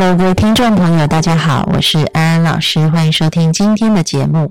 [0.00, 4.50] Hello，各位听众朋友，大家好，我是安安老师，欢迎收听今天的节目。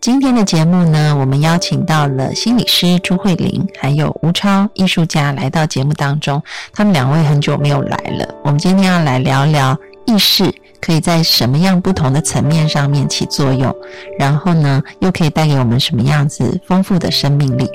[0.00, 6.42] 今天的节目呢，我们邀请到了心理师朱慧玲，还有吴超艺术家来到节目当中。
[6.72, 13.72] 他们两位很久没有来了，我们今天要来聊聊意识可以在什么样不同的层面上面起作用，
[14.18, 17.70] 然后呢，又可以带给我们什么样子丰富的生命力？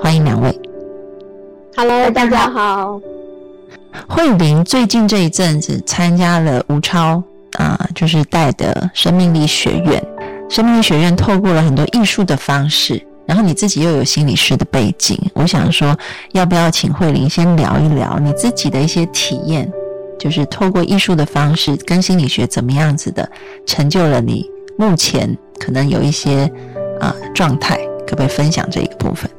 [0.00, 0.56] 欢迎两位。
[1.76, 3.00] Hello，大家好。
[4.08, 7.22] 慧玲最近这一阵子参加了吴超
[7.58, 10.02] 啊，就是带的生命力学院。
[10.48, 15.96] 生命力学院透过了很多艺术的方式，然后你自己又有心理师的背景，我想说，
[16.32, 19.70] 要不要请慧玲先聊一聊你自己的一些体验，
[20.18, 23.30] 就是透过艺术的方式跟心理学怎么样子的
[23.64, 24.44] 成就了你
[24.76, 26.50] 目前可能有一些
[26.98, 29.30] 啊状态，可不可以分享这一个部分？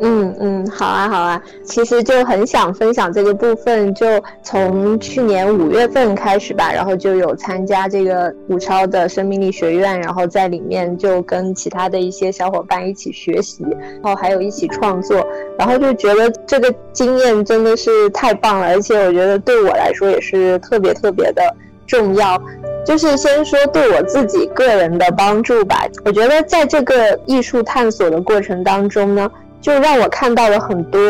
[0.00, 4.06] 嗯嗯，好啊好啊，其实就很想分享这个部分，就
[4.44, 13.64] 从去年五月份开始吧，然后就有参加这个武超的生命力学院，然后在里面就跟其他的一些小伙伴一起学习，
[14.00, 15.26] 然后还有一起创作，
[15.58, 21.42] 然后就觉得这个经验真的是太棒了，而且我觉得对我来说也是特别特别的
[21.88, 22.40] 重要。
[22.86, 29.28] 就是先说对我自己个人的帮助吧，我觉得在这个艺术探索的过程当中呢。
[29.60, 31.00] 就让我看到了很多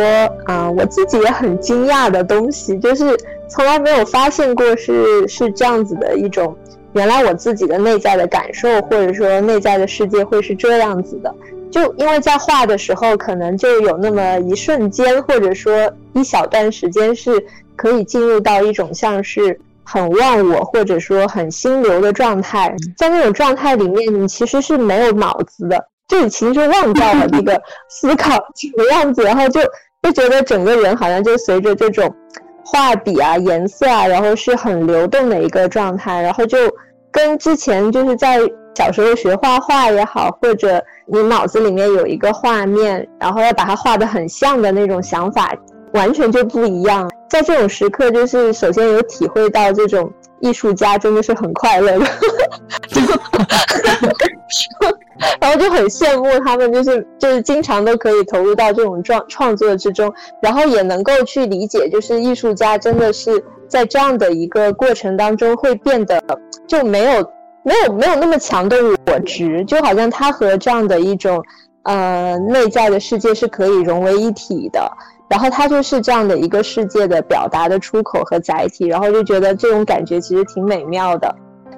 [0.46, 3.16] 啊，我自己也很惊讶的东西，就是
[3.48, 6.56] 从来没有发现过是是这样子的一种，
[6.94, 11.34] 原来我自己的内在的感受或者说内在的世界会是这样子的。
[11.70, 17.30] 就因为在画的时候，可能就有那么一瞬间或者说一小段时间是
[17.76, 25.88] 可以进入到一种像是很忘我或者说很心流的状态，在那种状态里面，你其实是没有脑子的。
[26.08, 29.60] 就其实就忘掉了这个思考什么样子，然后就
[30.02, 32.12] 就觉得整个人好像就随着这种
[32.64, 36.58] 画笔啊、颜色啊，然后是很流动的一个状态，然后就
[37.10, 38.40] 跟之前就是在
[38.74, 45.52] 小时候学画画也好，或者你脑子里面有一个画面，然后要把它画得很像的那种想法，
[45.94, 47.10] 完全就不一样。
[47.28, 52.06] 在这种时刻，就是首先有体会到这种艺术家真的是很快乐的。
[55.40, 66.22] 然后就很羡慕他们， 就是就是经常都可以投入到这种创创作之中，然后也能够去理解，就是艺术家真的是在这样的一个过程当中会变得
[66.66, 67.32] 就没有
[67.62, 68.76] 没有没有那么强的
[69.06, 71.42] 我执，就好像他和这样的一种
[71.82, 74.90] 呃内在的世界是可以融为一体的，
[75.28, 81.34] 然后他就是这样的一个世界的表达的出口和载体，然后就觉得这种感觉其实挺美妙的。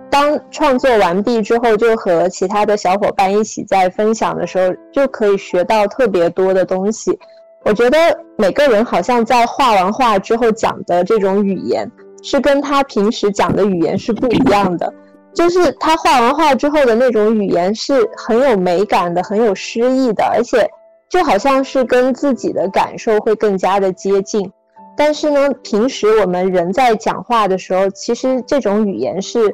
[0.08, 7.16] 当创作完毕之后，就和其他的小伙伴一起在分享的时候，就可以学到特别多的东西。
[7.64, 7.98] 我觉得
[8.36, 11.90] 每个人好像在画完画之后讲的这种语言，
[12.22, 14.92] 是跟他平时讲的语言是不一样的。
[15.32, 20.68] 就是他画完画之后的那种语言是很有美感的，很有诗意的，而且
[21.10, 24.50] 就好像是跟自己的感受会更加的接近。
[24.96, 29.52] 但是呢，平时我们人在讲话的时候，其实这种语言是。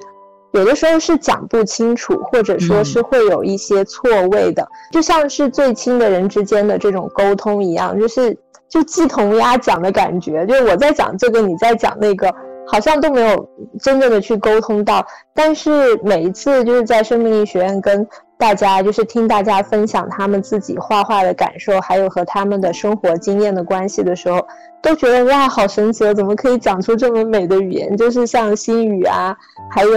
[0.53, 8.35] 有的时候是讲不清楚，或者说是会有一些错位的，就像是最亲的人之间的这种沟通一样，就是
[8.67, 12.35] 就鸡同鸭讲的感觉，就是我在讲这个，你在讲那个。
[12.69, 13.49] 好像都没有
[13.81, 18.05] 真正的去沟通到，但是每一次就是在生命力学院跟
[18.39, 24.47] 大家就是听大家分享他们自己画画的感受，还有和他们的生活经验的关系的时候，
[24.83, 27.97] 都觉得哇，好神奇，哦怎么可以讲出这么美的语言？
[27.97, 29.37] 就是像心语啊，
[29.71, 29.91] 还有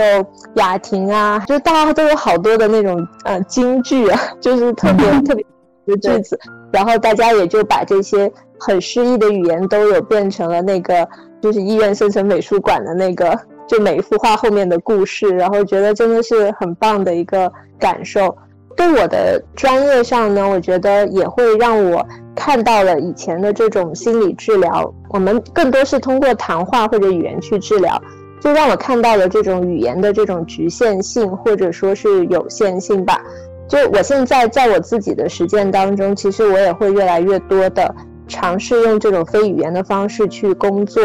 [0.55, 5.45] 雅婷啊，就大家都有好多的那种呃金句啊，就是特别 特别
[5.85, 6.39] 的句子，
[6.71, 11.07] 然后大家也就把这些很诗意的语言都有变成了那个。
[11.41, 13.39] 就是医院生成美术馆的那个，
[13.69, 17.49] 就每一幅画后面的故事，然后觉得真的是很棒的一个
[17.79, 18.35] 感受。
[18.75, 22.03] 对我的专业上呢，我觉得也会让我
[22.35, 28.01] 看到了以前的这种心理治疗，我们更多是通过谈话或者语言去治疗，
[28.39, 33.21] 就让我看到了这种语言的这种局限性或者说是有限性吧。
[33.67, 37.93] 就我现在在我自己的实践当中，其实我也会越来越多的
[38.27, 41.01] 尝试用这种非语言的方式去工作。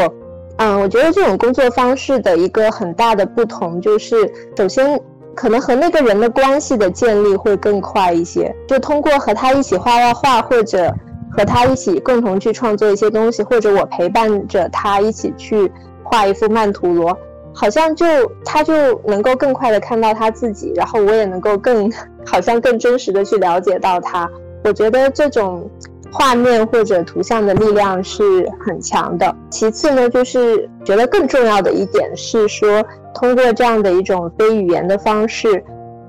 [0.57, 5.01] 嗯，我觉得这种工作方式的一个很大的不同就是，首先
[5.35, 10.95] 可能和那个人的关系的建立会更快一些，就通过和他一起画画画，或者
[11.33, 15.71] 和他一起共同去创作一些东西，或者我陪伴着他一起去
[16.05, 17.19] 画一幅曼陀罗，
[17.53, 18.07] 好像就
[18.45, 18.73] 他就
[19.07, 21.91] 能够更快的看到他自己，然后我也能够更
[22.25, 24.31] 好像更真实的去了解到他。
[24.63, 25.69] 我觉得这种。
[26.17, 29.35] 画面或者图像的力量是很强的。
[29.51, 35.63] 其次呢，就是觉得更重要的一点是说，通过这样的一种非语言的方式，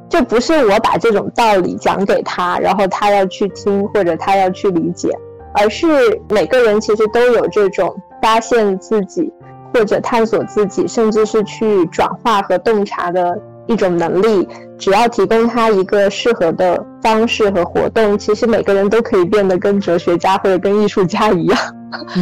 [0.07, 5.09] 就不是我把这种道理讲给他，然后他要去听或者他要去理解，
[5.55, 5.87] 而是
[6.29, 9.33] 每个人其实都有这种发现自己
[9.73, 13.41] 或者探索自己，甚至是去转化和洞察的。
[13.67, 14.47] 一种能力，
[14.77, 21.59] 只要提供他一个适合的方式和活动，其实每个人都可以变得跟哲学家或者跟艺术家一样，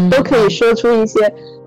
[0.10, 1.20] 都可以说出一些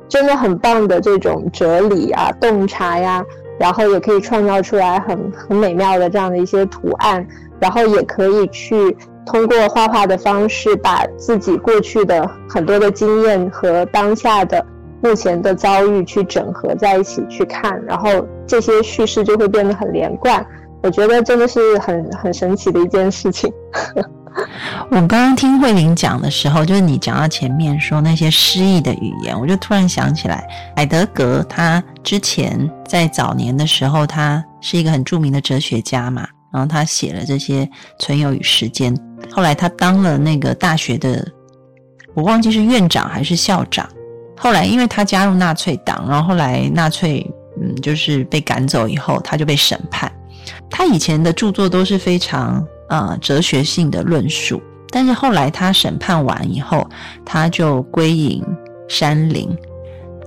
[0.08, 3.24] 真的很棒的这种哲理啊、洞察呀，
[3.58, 7.26] 然后也可以创造出来很很美妙的这样的一些图案，
[7.60, 8.96] 然后也可以去
[9.26, 14.64] 通过画画的方式，把自己过去的很多的经验和当下的。
[15.02, 20.44] 目前的遭遇去整合在一起去看，然后这些叙事就会变得很连贯。
[20.82, 23.52] 我觉得真的是很很神奇的一件事情。
[24.90, 30.46] 我刚刚听慧玲讲的时候，就是你讲到前面说那些诗意的语言，我就突然想起来，
[30.76, 37.64] 海德格他之前在早年的时候，他是一个很著名的哲学家嘛，然后他写了这些
[37.98, 38.94] 《存有与时间》，
[39.32, 41.26] 后来他当了那个大学的，
[42.12, 43.88] 我忘记是院长还是校长。
[44.36, 47.28] 后来，因为他加入纳粹党，然后后来纳粹
[47.60, 50.12] 嗯，就是被赶走以后，他就被审判。
[50.70, 56.88] 他以前的著作都是非常呃哲学性的论述，但是后来他审判完以后，
[57.24, 58.42] 他就归隐
[58.88, 59.48] 山林，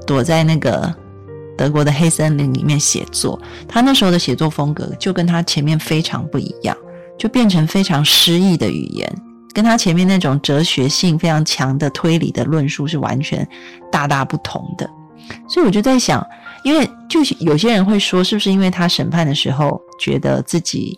[0.08, 0.94] 躲在那个
[1.58, 3.40] 德国的黑森林里面写作。
[3.68, 6.76] 他那时候的写作风格就跟他前面非常不一样，
[7.18, 9.10] 就变成非常诗意的语言。
[9.54, 13.48] 跟他前面那种哲学性非常强的推理的论述是完全
[13.92, 14.90] 大大不同的，
[15.48, 16.26] 所以我就在想，
[16.64, 20.98] 因为就是有些人会说，是不是因为他审判的时候觉得自己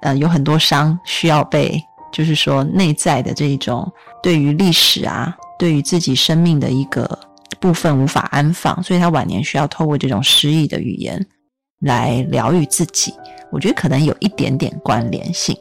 [0.00, 1.78] 呃有很多伤需要被，
[2.12, 3.90] 就是说内在的这一种
[4.22, 7.18] 对于历史啊，对于自己生命的一个
[7.60, 11.24] 部分无法安放，所以他晚年需要透过这种诗意的语言
[11.80, 13.12] 来疗愈自己。
[13.52, 15.54] 我觉得可能有一点点关联性。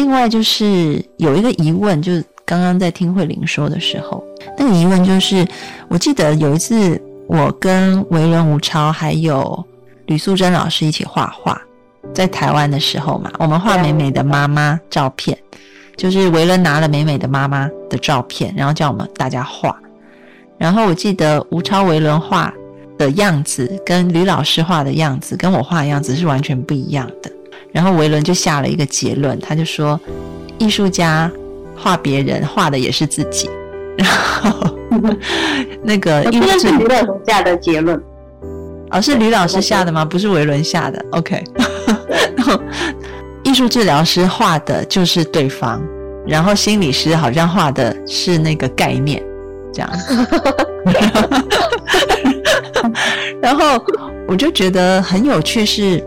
[0.00, 4.24] 另外就是有一个疑问，就是刚刚在听慧玲说的时候，
[4.56, 5.46] 那个疑问就是，
[5.90, 6.98] 我记得有一次
[7.28, 9.62] 我跟为人吴超还有
[10.06, 11.60] 吕素贞老师一起画画，
[12.14, 15.36] 在台湾的时候嘛，我们画美美的妈妈照片，
[15.98, 19.78] 就是为人拿了美美的妈妈的照片，然后叫我们大家画，
[20.56, 22.50] 然后我记得吴超为人画
[22.96, 27.30] 的样子跟吕老师画的样子跟我画的样子是完全不一样的。
[27.72, 29.98] 然后维伦就下了一个结论，他就说，
[30.58, 31.30] 艺术家
[31.76, 33.48] 画别人画的也是自己。
[33.96, 34.70] 然后
[35.82, 38.02] 那个应该是吕老师下的结论，
[38.90, 40.04] 哦，是吕老师下的吗？
[40.04, 41.04] 不是维伦下的。
[41.10, 41.44] OK。
[42.36, 42.60] 然后
[43.42, 45.82] 艺术治疗师画的就是对方，
[46.26, 49.22] 然后心理师好像画的是那个概念，
[49.72, 49.90] 这样。
[53.42, 53.84] 然后
[54.26, 56.02] 我就觉得很有趣，是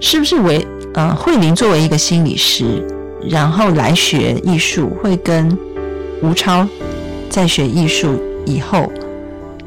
[0.00, 0.64] 是不是维？
[0.94, 2.64] 呃，慧玲作为一个心理师，
[3.28, 5.58] 然后来学艺术，会跟
[6.22, 6.64] 吴超
[7.28, 8.90] 在学艺术以后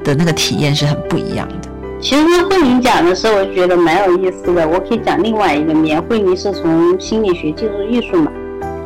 [0.05, 1.69] 的那个体验是很不一样的。
[1.99, 4.65] 其实慧玲讲的时候，我觉得蛮有意思的。
[4.65, 8.31] 我可以讲另外一个面，慧玲是从心理学进入艺术嘛。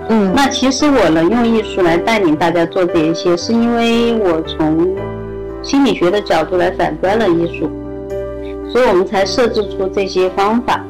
[0.09, 4.97] 嗯，那其实我能用艺术来带领大家做这一些，是因为我从
[5.61, 7.69] 心理学的角度来反观了艺术，
[8.71, 10.83] 所以我们才设置出这些方法。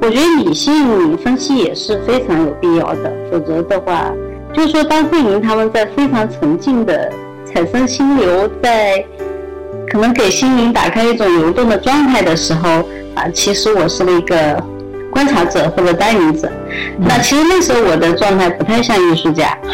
[0.00, 4.10] 我觉得理性分析也是非常有必要的，否则的话，
[4.54, 7.12] 就是说，当慧明他们在非常沉静的
[7.52, 9.04] 产生心流，在
[9.90, 12.68] 可能给心灵打开一种流动的状态的时候，
[13.14, 14.62] 啊，其实我是那个
[15.10, 16.48] 观察者或者带领者。
[16.98, 19.58] 那其实那时候我的状态不太像艺术家，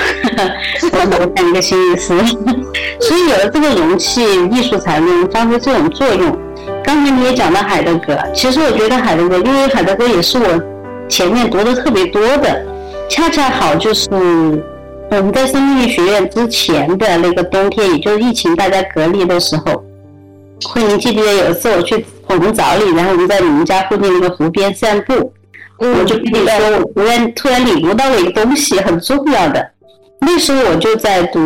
[0.82, 2.14] 我像一个心理师。
[3.00, 6.38] 所以有了这个容器，艺术才能发挥这种作用。
[6.84, 10.62] 刚才你也讲到海德格，其实我觉得海德格，因为海德格也是我
[11.08, 12.62] 前面读的特别多的，
[13.08, 19.82] 恰恰好就是我们在生命力学院之前的那个冬天，也就是疫情大家隔离的时候，
[20.66, 25.32] 慧玲记不记得有一次我去我们找你，然后我们在你们家附近那个湖边散步，
[25.78, 29.70] 我就跟你说，我突然突然领悟到了一个东西，很重要的。
[30.20, 31.40] 那时候我就在读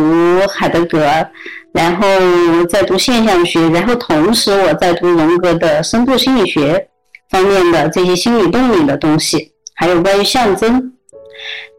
[0.49, 1.05] 海德格，
[1.73, 2.07] 然后
[2.67, 6.87] 在读现象学，然后同时我在读荣格的深度心理学
[7.29, 10.93] 方面的这些心理动力的东西，还有关于象征。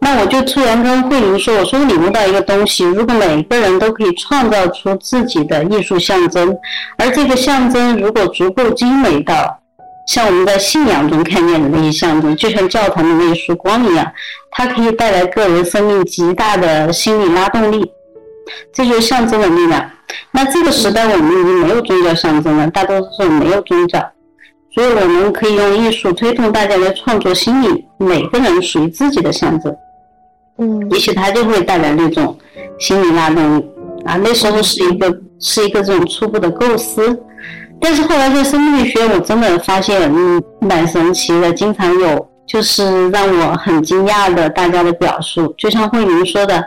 [0.01, 6.57] 那我就突然跟慧玲说：“我说领悟到一个东西，如果每个人都可以创造出自己的艺术象征，
[6.97, 9.61] 而这个象征如果足够精美到
[10.07, 14.11] 像我们在信仰中看见的那些象征，就像教堂的那一束光一样，
[14.53, 17.93] 它可以带来个人生命极大的心理拉动力。
[18.73, 19.91] 这就是象征的力量。
[20.33, 23.99] 那这个时代我们已经没有宗教象征了，大多数没有宗教。”
[24.73, 29.77] 所以我们可以用艺术推动大家来创作心理每个人属于自己的象征，
[30.59, 32.39] 嗯，也许它就会带来那种
[32.79, 33.69] 心理拉动力
[34.05, 34.15] 啊。
[34.17, 37.21] 那时候是一个是一个这种初步的构思，
[37.81, 46.65] 但是后来在生命力学，我真的发现嗯蛮神奇的，经常有就是让我很惊讶的大家的表述，就像慧玲说的，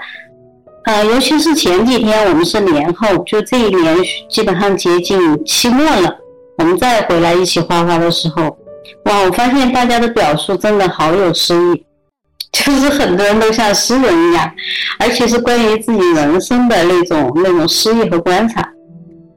[0.85, 3.97] 呃，尤其是前几天我们是年后，就这一年
[4.29, 6.13] 基本上接近期末了。
[6.57, 8.57] 我们再回来一起画画的时候，
[9.05, 9.19] 哇！
[9.25, 11.83] 我发现大家的表述真的好有诗意，
[12.51, 14.51] 就是很多人都像诗人一样，
[14.99, 18.61] 而且是关于自己人生的那种那种诗意和观察。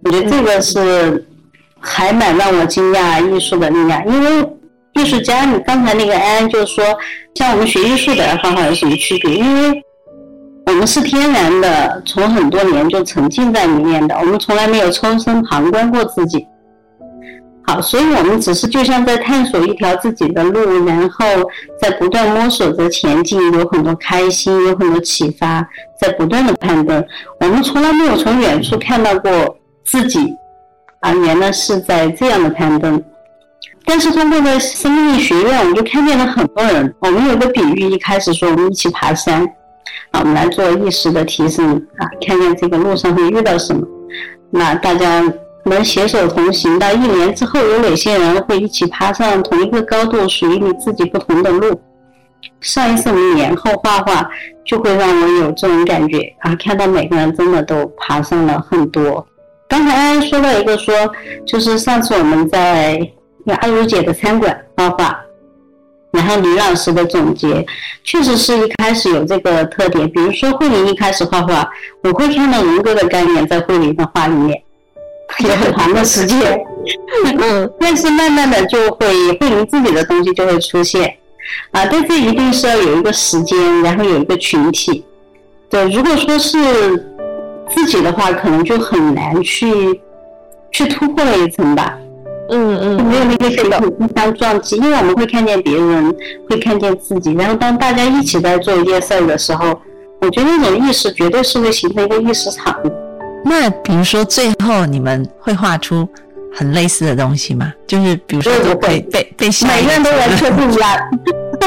[0.05, 1.27] 我觉得这个是
[1.81, 4.49] 还蛮让我惊讶艺术的力量，因为
[4.95, 6.85] 艺术家，你刚才那个安安就说，
[7.35, 9.35] 像我们学艺术的画画有什么区别？
[9.35, 9.83] 因为
[10.67, 16.45] 我们是天然的，从很多年就沉浸在里面的，我们从来没有抽身旁观过自己。
[17.69, 21.25] 好，所以我们只是就像在探索一条自己的路，然后
[21.81, 25.67] 在不断摸索着前进，有很多开心，有很多启发，
[26.01, 27.05] 在不断的攀登。
[27.41, 30.35] 我们从来没有从远处看到过自己，
[31.01, 33.03] 啊，原来是在这样的攀登。
[33.85, 36.93] 但是通过在生命学院，我们就看见了很多人。
[36.99, 39.45] 我们有个比喻，一开始说我们一起爬山，
[40.11, 43.87] 啊，我们来做意识的提升，啊，看看这个路上会遇到什么，
[44.51, 45.23] 那大家。
[45.69, 51.81] 能携手同行到一年之后，有哪些人会一起爬上同一个高度，属于你自己不同的路？
[52.61, 54.31] 上一次我们年后画画，
[54.65, 56.55] 就会让我有这种感觉啊！
[56.55, 59.27] 看到每个人真的都爬上了很多。
[59.69, 60.95] 刚才说到一个说，
[61.45, 63.01] 就是上次我们在
[63.61, 65.19] 阿如姐的餐馆画画，
[66.17, 67.65] 然后李老师的总结，
[68.03, 70.11] 确实是一开始有这个特点。
[70.11, 71.69] 比如说慧玲一开始画画，
[72.03, 74.63] 我会看到荣格的概念在慧玲的画里面。
[75.41, 76.39] 有很长的时间，
[77.41, 79.07] 嗯， 但是慢慢的就会
[79.41, 81.17] 慧玲自己的东西就会出现，
[81.73, 85.05] 啊，但这一定是要有一个时间，然后有一个群体，
[85.69, 86.57] 对，如果说是
[87.75, 90.01] 自己的话，可能就很难去
[90.71, 91.99] 去突破那一层吧，
[92.51, 96.15] 嗯嗯，没有那个互相撞击，因为我们会看见别人，
[96.49, 99.79] 会看见自己，然后当大家一起在做一件事儿的时候，
[100.21, 102.75] 我觉得那种意识绝对是会形成一个意识场。
[103.45, 106.09] 那比如说，最后你们会画出
[106.55, 107.73] 很类似的东西吗？
[107.87, 110.99] 就是比如说，被被被每个人都完全不一样。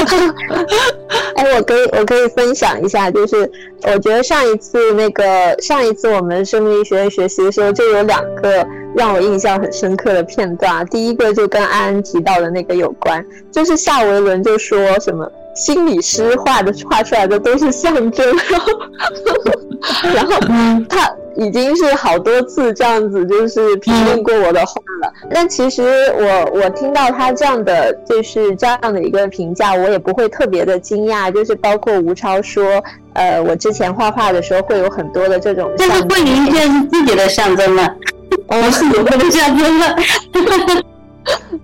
[1.36, 3.50] 哎，我可以我可以分享一下，就是
[3.82, 5.22] 我觉得上一次那个
[5.60, 10.84] 上一次我们生命力学院学习的时候，就有两个让我印象很深刻的片段。
[10.86, 18.26] 第一个就跟安安提到的那个有关，就是夏维伦就说什么心理师画的画出来的都是象征，
[20.14, 20.32] 然后
[20.88, 21.10] 他。
[21.36, 25.10] 已经是好多次这样子，就是评论过我的画了。
[25.32, 31.30] 但其实我我听到他这样的，就是这样的一个评价，我也不会特别的惊讶。
[31.32, 32.82] 就是包括吴超说，
[33.14, 35.70] 呃，我之前画画的时候会有很多的这种。
[35.78, 37.94] 但是慧玲现在是自己的象征了，
[38.48, 39.96] 我是我的象征了。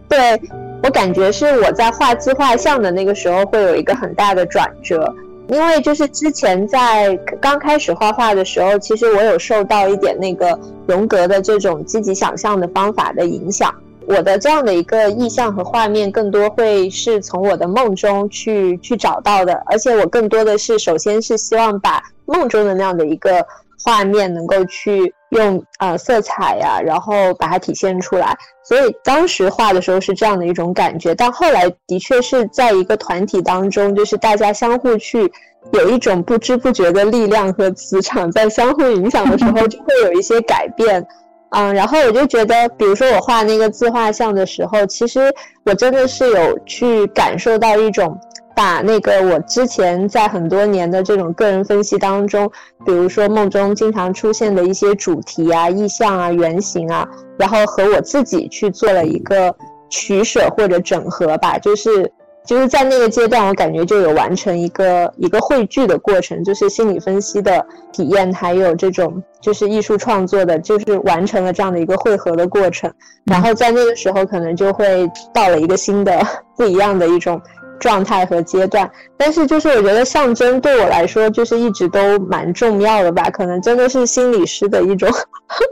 [0.09, 0.40] 对
[0.87, 5.12] 我感觉是我在画自画像的那个时候会有一个很大的转折。
[5.49, 13.75] 因为就是之前在刚开始画画的时候，其实我有受到一点那个荣格的这种积极想象的方法的影响。
[14.07, 23.45] 我的这样的一个意象和画面，更多会是从我的梦中去去找到的，而且我更多的是首先是希望把梦中的那样的一个。
[23.87, 28.37] 画面能够去用呃色彩呀，然后把它体现出来。
[28.64, 35.33] 所以当时画的时候是这样的一种感觉，但后来的确是在一个团体当中，就是大家相互去
[35.73, 41.07] 有一种不知不觉的力量和磁场在相互影响的时候，就会有一些改变。
[41.50, 45.33] 嗯， 然后我就觉得，比如说我画那个自画像的时候，其实
[45.64, 48.19] 我真的是有去感受到一种。
[48.57, 52.51] 把那个我之前在很多年的这种个人分析当中，
[52.87, 57.07] 比如说梦中经常出现的一些主题啊、意象啊、原型啊，
[57.39, 59.55] 然后和我自己去做了一个
[59.91, 62.11] 取舍或者整合吧，就是
[62.47, 72.91] 就是在那个阶段，我感觉就有完成一个一个汇聚的过程，就是心理分析的体验，还有这种就是艺术创作的，就是完成了这样的一个汇合的过程。
[73.25, 76.19] 然后在那个时候，可能就会到了一个新的
[76.57, 77.39] 不一样的一种。
[77.78, 85.09] 状态和阶段，但是就是我觉得象征对我来说就是一直都蛮重要的吧，可能真的是心理师的一种，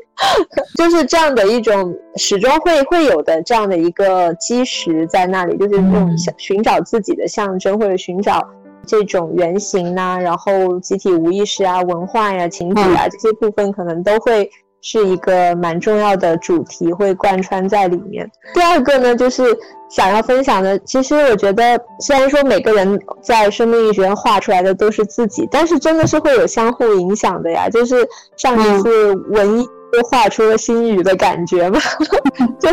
[0.77, 8.43] 就是这样的一种始终会会有的这样的一个基石在那里，就是那种寻找自己的象征或者寻找
[8.87, 14.51] 这种原型呐，然后集体无意识啊、文化呀、情节啊这些部分可能都会。
[14.87, 18.31] 是一个蛮重要的主题，会贯穿在里面。
[18.53, 19.43] 第二个呢，就是
[19.89, 20.79] 想要分享的。
[20.81, 27.67] 其实我觉得，虽然说每个人在生命力学院画出来的都是自己，但是真的是会有相互影响的呀。
[27.71, 31.81] 就是上一次文艺就画出了心语的感觉嘛，
[32.61, 32.69] 就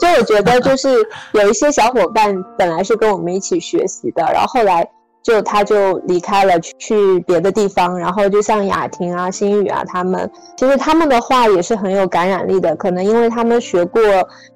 [0.00, 0.88] 就我觉得就是
[1.34, 4.90] 有一些小伙伴本来是跟我们一起学习的，然后后来。
[5.22, 7.98] 就他就离开了，去别的地方。
[7.98, 12.74] 然后就像雅婷啊、心雨啊，他们其实他们的话也是很有感染力的。
[12.76, 14.00] 可能因为他们学过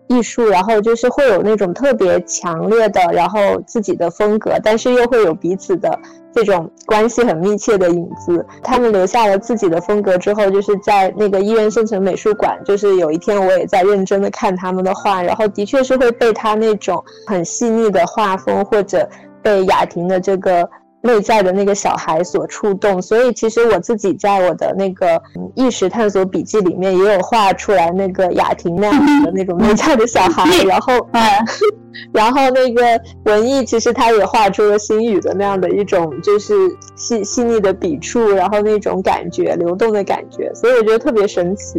[0.08, 5.98] 艺术，然后就是会有那种特别强烈的，然后自己的风格，但是又会有彼此的
[6.32, 8.44] 这种关系很密切的影子。
[8.62, 19.06] 他们留下了自己的风格之后，就是在那个医院圣城美术馆，就是有一天我也在认真的看他们的画，然后的确是会被他那种很细腻的画风或者。
[19.44, 20.68] 被雅婷的这个
[21.02, 25.22] 内在的那个小孩所触动，所以其实我自己在我的那个
[25.54, 30.94] 意识探索笔记里面也有画出来那个雅婷那样的那种内在的小孩，然后，
[32.10, 36.54] 然后那个文艺其实他也画出了心语的那样的一种就是
[36.96, 41.78] 细细腻的笔触，然后那种感觉流动的感觉，所以我觉得特别神奇。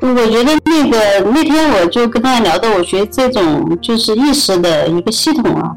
[0.00, 5.74] 我觉得那个那天我就跟他聊到，我觉得这种就是意识的一个系统啊。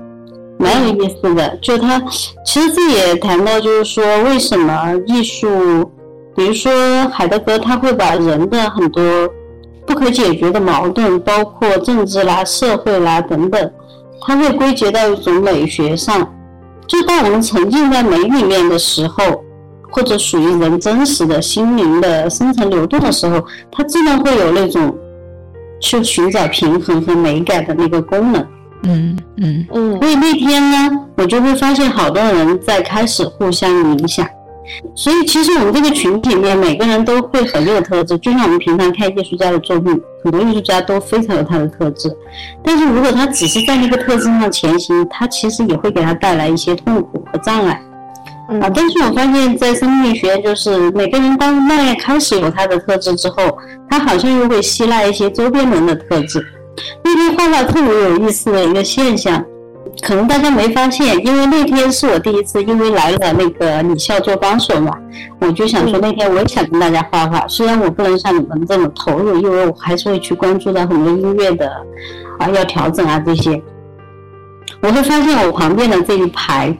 [0.57, 2.01] 蛮有意思的，就他
[2.45, 5.91] 其实这也谈到，就是说为什么艺术，
[6.35, 6.71] 比如说
[7.09, 9.03] 海德格他会把人的很多
[9.85, 13.71] 不可解决的矛盾，包括政治啦、社会啦等等，
[14.21, 16.27] 他会归结到一种美学上。
[16.87, 19.43] 就当我们沉浸在美里面的时候，
[19.91, 24.97] 或者属于人真实的心灵的深层流动的时候，它自然会有那种
[25.79, 28.43] 去寻找平衡和美感的那个功能。
[28.87, 34.25] 嗯嗯嗯，所以那天呢，我就会发现好多人在开始互相影响。
[34.95, 38.17] 所以其实我们这个群体里面，每个人都会很有特质。
[38.17, 42.09] 就像我们平常看艺术家的作品，很多艺术家都非常有他的特质。
[42.63, 47.81] 但是如果他只是在那个特质上前行，他其实也会给他带来一些痛苦和障碍。
[48.61, 53.57] 啊，但是我发现，在生命力学，就是每个人当慢慢开始有他的特质之后，
[53.89, 56.45] 他好像又会吸纳一些周边人的特质。
[57.35, 59.43] 画画特别有意思的一个现象，
[60.01, 64.91] 可能大家没发现，因为那天是我第一次，因为来了那个李笑做帮手嘛，
[65.39, 71.69] 我就想说那天我也想跟大家画画，虽然我不能像你们这么投入，因为我还是会去关注到很多音乐的
[72.39, 73.61] 啊要调整啊这些，
[74.81, 76.75] 我会发现我旁边的这一排，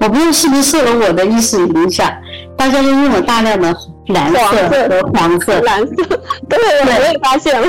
[0.00, 2.10] 我不知道是不是受了我的意识影响，
[2.56, 3.74] 大家都用了大量的
[4.08, 5.94] 蓝色和黄色，蓝色，
[6.48, 7.68] 对，我也发现了。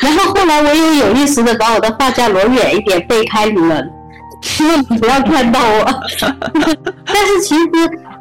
[0.00, 3.86] 然后后来我也有意识的把我的画架挪远一点，背开你们，
[4.42, 5.84] 希望你不要看到我。
[7.04, 7.66] 但是其实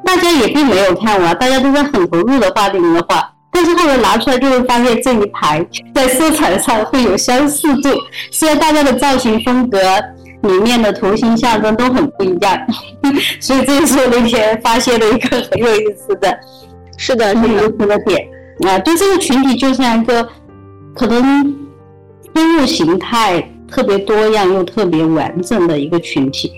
[0.05, 3.31] 大家也并没有看我，大家都在很投入的画你们的画。
[3.51, 5.65] 但是后来拿出来就会发现这一排
[5.95, 7.89] 在色彩上会有相似度，
[8.31, 9.79] 虽然大家的造型风格、
[10.43, 12.57] 里面的图形象征都很不一样。
[13.39, 16.37] 所以这也是我那天发现的一个很有意思的，
[16.97, 18.27] 是的，很有意思的点
[18.67, 18.77] 啊。
[18.79, 20.27] 对这个群体就像一个
[20.93, 21.58] 可能。
[22.39, 26.49] 生物形态特别多样又特别完整的一个群体，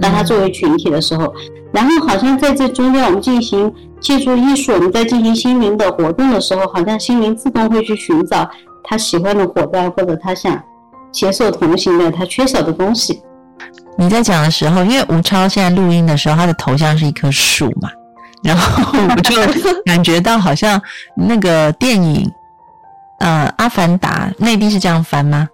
[0.00, 1.32] 当它作为群体的时候，
[1.72, 8.50] 然后好像在这中间，我们进行借助艺术，我们在进行心灵的活动的时候，好像心灵自动会去寻找
[8.82, 10.60] 他喜欢的伙伴，或者他想
[11.12, 13.22] 携手同行的他缺少的东西。
[13.96, 17.88] 你在讲的时候，因为吴超现在录音的时候，他的头像是一棵树嘛，
[18.42, 19.36] 然后我就
[19.84, 20.82] 感觉到好像
[21.14, 22.28] 那个电影。
[23.20, 25.48] 呃，《阿凡达》内地是这样翻吗？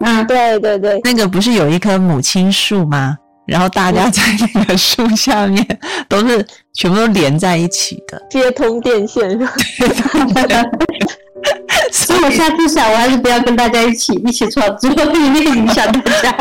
[0.00, 3.16] 啊，对对对，那个不是有一棵母亲树吗？
[3.46, 4.22] 然后大家在
[4.54, 5.66] 那个树下面
[6.08, 9.52] 都是全部都连在一起的，接通电线是吧？
[11.90, 16.36] 所以我下次想，我还是不要跟大家一起一起创作， 因为影响大家。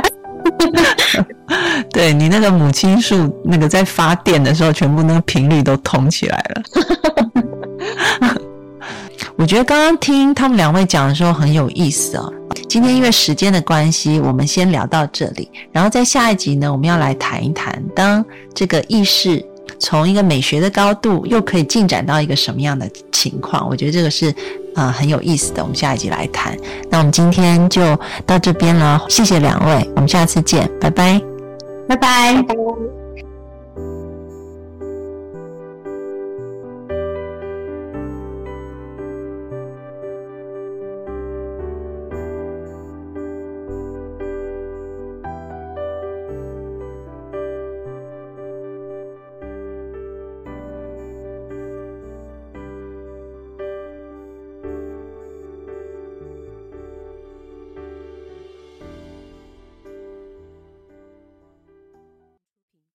[1.91, 6.61] 对你那个母亲树，那个在发电的时候，全部那个频率都通起来了。
[9.41, 12.29] 我觉得刚刚听他们两位讲的时候很有意思啊。
[12.69, 15.49] 今天因为时间的关系，我们先聊到这里。
[15.71, 18.23] 然后在下一集呢，我们要来谈一谈，当
[18.53, 19.43] 这个意识
[19.79, 23.67] 从一个美学的高度，又可以进展到一个什么样的情况？
[23.67, 24.31] 我觉得这个是
[24.75, 25.63] 呃很有意思的。
[25.63, 26.55] 我们下一集来谈。
[26.91, 31.19] 那我们今天就到这边了，谢谢两位，我们下次见，拜拜，
[31.87, 33.00] 拜拜。